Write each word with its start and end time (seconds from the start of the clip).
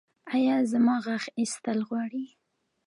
ایا 0.33 0.55
زما 0.71 0.95
غاښ 1.05 1.23
ایستل 1.39 1.79
غواړي؟ 1.87 2.25